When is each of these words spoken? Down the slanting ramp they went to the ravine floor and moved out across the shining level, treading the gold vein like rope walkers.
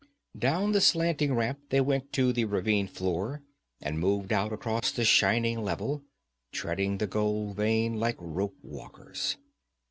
Down 0.35 0.71
the 0.71 0.81
slanting 0.81 1.35
ramp 1.35 1.59
they 1.69 1.79
went 1.79 2.11
to 2.13 2.33
the 2.33 2.45
ravine 2.45 2.87
floor 2.87 3.43
and 3.79 3.99
moved 3.99 4.33
out 4.33 4.51
across 4.51 4.91
the 4.91 5.05
shining 5.05 5.61
level, 5.61 6.01
treading 6.51 6.97
the 6.97 7.05
gold 7.05 7.57
vein 7.57 7.99
like 7.99 8.15
rope 8.19 8.57
walkers. 8.63 9.37